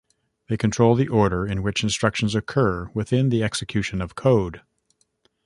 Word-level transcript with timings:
They 0.49 0.57
control 0.57 0.95
the 0.95 1.07
order 1.07 1.45
in 1.45 1.61
which 1.61 1.83
instructions 1.83 2.33
occur 2.33 2.89
within 2.95 3.29
the 3.29 3.43
execution 3.43 4.01
of 4.01 4.15
code. 4.15 4.61